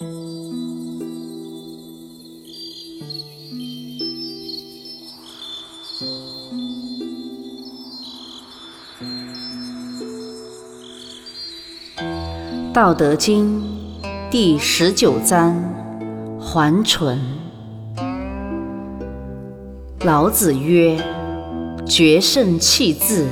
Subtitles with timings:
[12.72, 13.60] 《道德经》
[14.30, 15.60] 第十九章：
[16.40, 17.18] 还淳。
[20.04, 20.96] 老子曰
[21.84, 23.26] ：“决胜气自，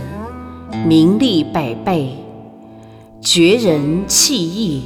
[0.85, 2.17] 名利百倍；
[3.21, 4.83] 决人弃义，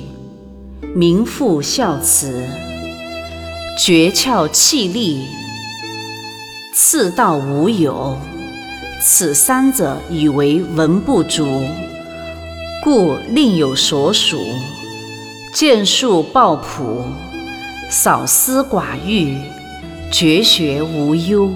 [0.95, 2.29] 名复孝慈；
[3.79, 5.27] 诀窍气力，
[6.75, 8.17] 次道无有。
[9.03, 11.47] 此三者，以为文不足。”
[12.83, 14.41] 故另有所属，
[15.53, 17.05] 见术抱朴，
[17.91, 19.37] 少思寡欲，
[20.11, 21.51] 绝学无忧。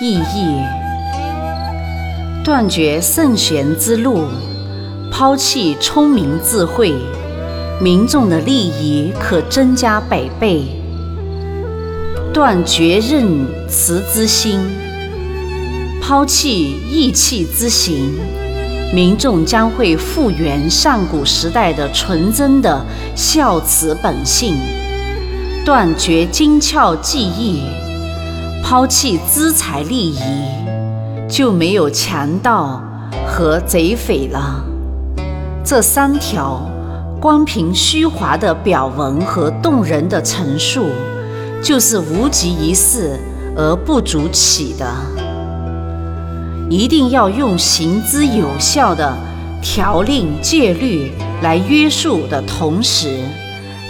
[0.00, 0.60] 意义：
[2.44, 4.24] 断绝圣贤之路，
[5.16, 6.92] 抛弃聪明智慧，
[7.80, 10.64] 民众的利益可增加百倍；
[12.32, 14.58] 断绝任慈之心。
[16.02, 18.12] 抛弃义气之行，
[18.92, 24.54] 民众将会复原上古时代的纯真的孝慈本性；
[25.64, 27.62] 断绝精巧技艺，
[28.64, 30.18] 抛弃资财利益，
[31.28, 32.82] 就没有强盗
[33.24, 34.73] 和贼匪了。
[35.74, 36.60] 这三条，
[37.20, 40.86] 光凭虚华的表文和动人的陈述，
[41.60, 43.18] 就是无济于事
[43.56, 44.86] 而不足起的。
[46.70, 49.16] 一定要用行之有效的
[49.60, 51.10] 条令戒律
[51.42, 53.24] 来约束的同时，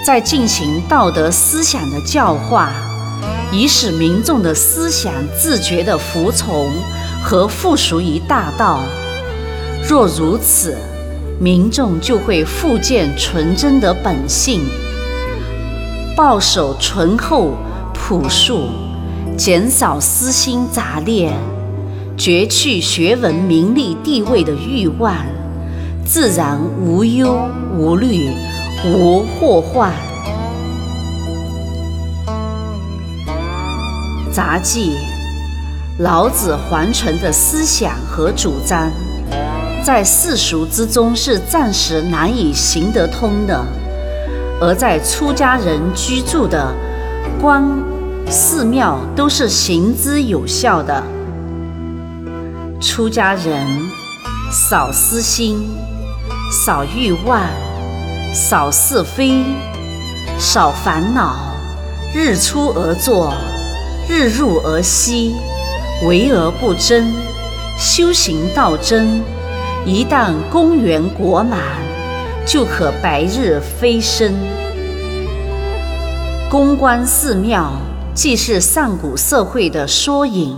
[0.06, 2.70] 在进行道德思想的教化，
[3.52, 6.70] 以使民众的思想自觉地服从
[7.22, 8.80] 和附属于大道。
[9.86, 10.78] 若如此，
[11.40, 14.60] 民众就会复见纯真的本性，
[16.16, 17.54] 抱守醇厚
[17.92, 18.68] 朴素，
[19.36, 21.32] 减少私心杂念。
[22.16, 25.16] 绝去学文名利地位的欲望，
[26.06, 27.36] 自然无忧
[27.76, 28.30] 无虑
[28.86, 29.92] 无祸患。
[34.30, 34.92] 杂记：
[35.98, 38.92] 老子还淳的思想和主张，
[39.84, 43.62] 在世俗之中是暂时难以行得通的，
[44.58, 46.74] 而在出家人居住的
[47.38, 47.62] 官
[48.26, 51.02] 寺庙都是行之有效的。
[52.80, 53.66] 出家人
[54.50, 55.68] 少私心，
[56.64, 57.42] 少欲望，
[58.32, 59.44] 少是非，
[60.38, 61.36] 少烦恼，
[62.14, 63.34] 日出而作，
[64.08, 65.34] 日入而息，
[66.06, 67.12] 为而不争，
[67.76, 69.22] 修行道真。
[69.86, 71.60] 一旦功圆果满，
[72.46, 74.32] 就可白日飞升。
[76.50, 77.70] 公关寺庙
[78.14, 80.56] 既是上古社会的缩影。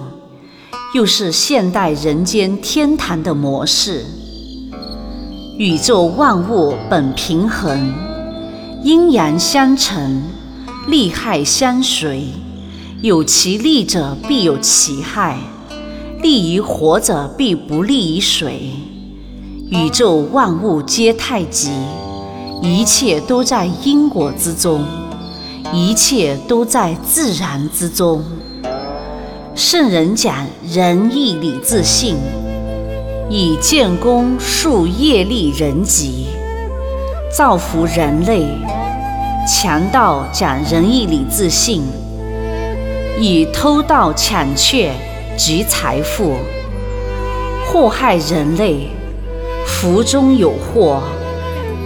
[0.94, 4.04] 又是现代人间天堂的模式。
[5.58, 7.93] 宇宙万物本平衡，
[8.82, 10.22] 阴阳相成，
[10.87, 12.28] 利害相随。
[13.03, 15.37] 有其利者，必有其害；
[16.22, 18.70] 利于活者，必不利于水？
[19.69, 21.72] 宇宙万物皆太极，
[22.62, 24.84] 一切都在因果之中，
[25.72, 28.22] 一切都在自然之中。
[29.56, 32.15] 圣人讲仁义礼智信，
[33.28, 36.26] 以建功树业立人吉，
[37.37, 38.47] 造福人类；
[39.49, 41.82] 强盗讲仁义礼智信，
[43.19, 44.93] 以偷盗抢窃
[45.37, 46.37] 及财富，
[47.66, 48.91] 祸害人类。
[49.66, 51.03] 福中有祸，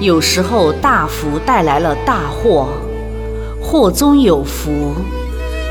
[0.01, 2.69] 有时候大福带来了大祸；
[3.61, 4.95] 祸中有福。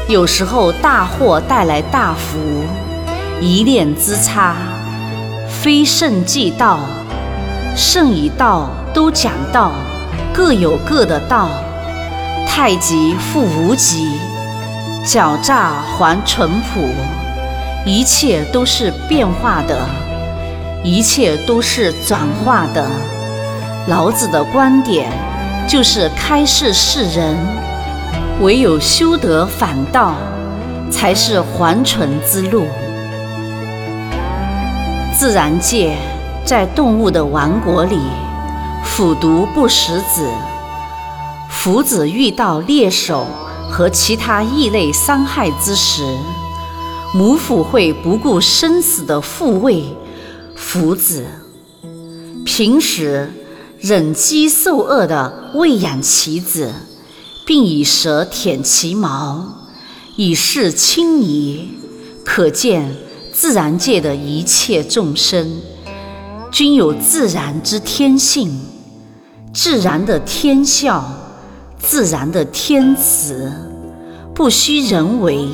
[0.07, 2.37] 有时候大祸带来大福，
[3.39, 4.55] 一念之差，
[5.47, 6.79] 非圣即道，
[7.75, 9.71] 圣与道都讲道，
[10.33, 11.47] 各有各的道。
[12.47, 14.09] 太极复无极，
[15.05, 16.89] 狡诈还淳朴，
[17.85, 19.77] 一切都是变化的，
[20.83, 22.89] 一切都是转化的。
[23.87, 25.11] 老子的观点
[25.67, 27.35] 就是开示世人。
[28.41, 30.15] 唯有修得反道，
[30.89, 32.65] 才是还存之路。
[35.13, 35.97] 自然界
[36.45, 37.99] 在动物的王国里，
[38.81, 40.25] 虎毒不食子。
[41.49, 43.27] 虎子遇到猎手
[43.69, 46.01] 和其他异类伤害之时，
[47.13, 49.83] 母虎会不顾生死的护卫
[50.59, 51.23] 福子。
[52.45, 53.31] 平时
[53.79, 56.69] 忍饥受饿的喂养其子，
[57.45, 59.69] 并以舌舔其毛，
[60.17, 61.79] 以示亲昵。
[62.25, 62.93] 可见
[63.33, 65.59] 自然界的一切众生，
[66.51, 68.59] 均有自然之天性，
[69.53, 71.11] 自然的天孝，
[71.79, 73.51] 自然的天慈，
[74.35, 75.47] 不需人为，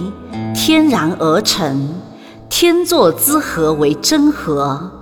[0.56, 2.02] 天然而成。
[2.48, 4.95] 天作之合为真合，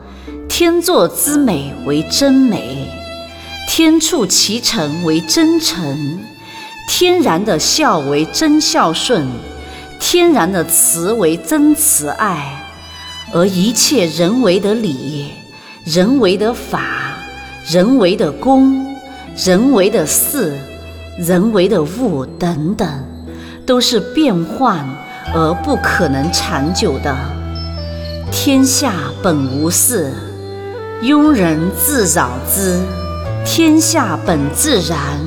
[0.55, 2.88] 天作之美为真美，
[3.67, 6.19] 天处其成为真诚，
[6.88, 9.25] 天然的孝为真孝顺，
[10.00, 12.63] 天然的慈为真慈爱，
[13.33, 15.31] 而一切人为的理、
[15.85, 17.17] 人为的法、
[17.67, 18.95] 人为的功、
[19.35, 20.55] 人为的事、
[21.17, 22.88] 人为的物等等，
[23.65, 24.88] 都是变幻。
[25.33, 27.15] 而不可能长久的。
[28.31, 30.13] 天下本无事，
[31.03, 32.79] 庸人自扰之；
[33.45, 35.19] 天下本自然，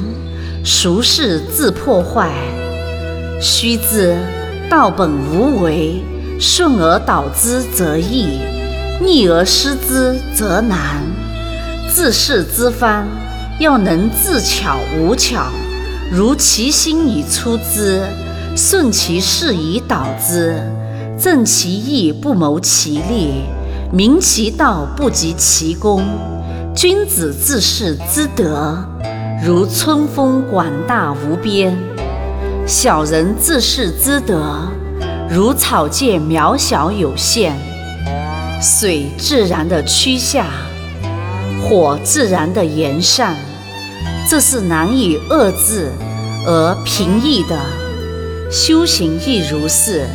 [0.65, 2.31] 孰事自破坏？
[3.43, 4.17] 须知
[4.71, 6.03] 道本无为，
[6.41, 8.39] 顺而导之则易，
[9.03, 11.03] 逆而失之则难。
[11.95, 13.07] 治世之方，
[13.61, 15.51] 要能自巧无巧，
[16.11, 18.01] 如其心以出之。
[18.57, 20.59] 顺其势以导之，
[21.21, 23.43] 正其意不谋其利，
[23.93, 26.03] 明其道不及其功。
[26.75, 28.77] 君子治世之德，
[29.43, 31.73] 如春风广大无边；
[32.67, 34.69] 小人治世之德，
[35.31, 37.57] 如草芥渺小有限。
[38.61, 40.47] 水自然的趋下，
[41.63, 43.35] 火自然的炎上，
[44.29, 45.91] 这是难以遏制
[46.47, 47.59] 而平易的。
[48.51, 50.07] 修行亦如是，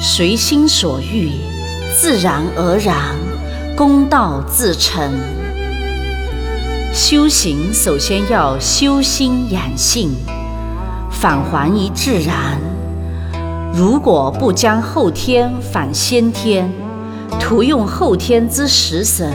[0.00, 1.30] 随心所欲，
[1.96, 2.96] 自然而然，
[3.76, 5.12] 公道自成。
[6.92, 10.14] 修行首先要修心养性，
[11.10, 12.60] 返还于自然。
[13.72, 16.70] 如果不将后天返先天，
[17.40, 19.32] 徒用后天之食神，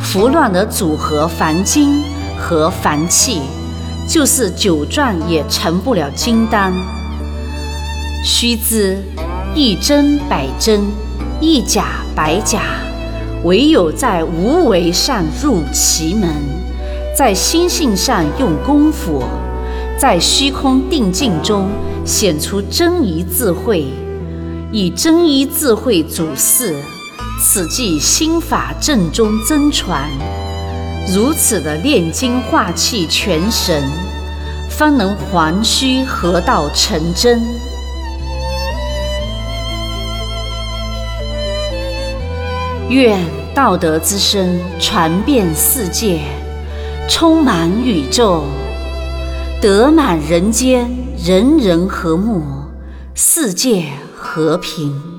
[0.00, 2.02] 胡乱的组合凡经
[2.38, 3.42] 和凡气，
[4.08, 6.72] 就是九转也成不了金丹。
[8.24, 9.02] 须知，
[9.54, 10.84] 一真百真，
[11.38, 12.62] 一假百假，
[13.44, 16.30] 唯有在无为上入其门，
[17.14, 19.22] 在心性上用功夫，
[19.98, 21.68] 在虚空定境中
[22.06, 23.84] 显出真一智慧，
[24.72, 26.74] 以真一智慧主事，
[27.38, 30.08] 此即心法正宗真传。
[31.14, 33.82] 如此的炼精化气全神，
[34.70, 37.42] 方能还虚合道成真。
[42.88, 43.18] 愿
[43.52, 46.20] 道德之声传遍世界，
[47.08, 48.44] 充满宇宙，
[49.60, 50.88] 德满人间，
[51.18, 52.42] 人人和睦，
[53.12, 55.15] 世界和平。